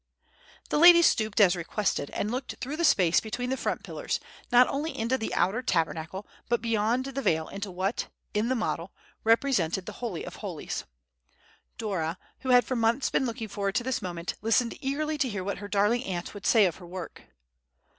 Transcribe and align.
The 0.71 0.79
lady 0.79 1.03
stooped, 1.03 1.39
as 1.39 1.55
requested, 1.55 2.09
and 2.09 2.31
looked 2.31 2.55
through 2.59 2.75
the 2.77 2.83
space 2.83 3.19
between 3.19 3.51
the 3.51 3.55
front 3.55 3.83
pillars, 3.83 4.19
not 4.51 4.67
only 4.67 4.97
into 4.97 5.15
the 5.15 5.31
outer 5.35 5.61
Tabernacle, 5.61 6.25
but 6.49 6.59
beyond 6.59 7.05
the 7.05 7.21
veil 7.21 7.47
into 7.49 7.69
what, 7.69 8.07
in 8.33 8.49
the 8.49 8.55
model, 8.55 8.91
represented 9.23 9.85
the 9.85 9.91
Holy 10.01 10.23
of 10.23 10.37
holies. 10.37 10.85
Dora, 11.77 12.17
who 12.39 12.49
had 12.49 12.65
for 12.65 12.75
months 12.75 13.11
been 13.11 13.27
looking 13.27 13.47
forward 13.47 13.75
to 13.75 13.83
this 13.83 14.01
moment, 14.01 14.33
listened 14.41 14.75
eagerly 14.81 15.19
to 15.19 15.29
hear 15.29 15.43
what 15.43 15.59
her 15.59 15.67
darling 15.67 16.03
aunt 16.05 16.33
would 16.33 16.47
say 16.47 16.65
of 16.65 16.77
her 16.77 16.87
work. 16.87 17.21